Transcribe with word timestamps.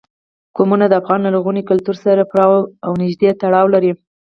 قومونه 0.55 0.85
د 0.87 0.93
افغان 1.01 1.19
لرغوني 1.23 1.61
کلتور 1.69 1.95
سره 2.05 2.21
پوره 2.31 2.45
او 2.85 2.91
نږدې 3.01 3.29
تړاو 3.41 3.65
لري. 3.73 3.91